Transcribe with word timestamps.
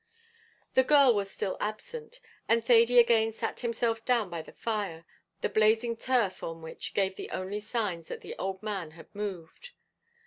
The 0.73 0.83
girl 0.83 1.13
was 1.13 1.29
still 1.29 1.57
absent, 1.59 2.21
and 2.47 2.65
Thady 2.65 2.97
again 2.97 3.31
sat 3.31 3.59
himself 3.59 4.03
down 4.03 4.31
by 4.31 4.41
the 4.41 4.51
fire, 4.51 5.05
the 5.41 5.47
blazing 5.49 5.95
turf 5.95 6.41
on 6.41 6.63
which 6.63 6.95
gave 6.95 7.15
the 7.17 7.29
only 7.29 7.59
signs 7.59 8.07
that 8.07 8.21
the 8.21 8.35
old 8.39 8.63
man 8.63 8.89
had 8.97 9.13
moved. 9.13 9.73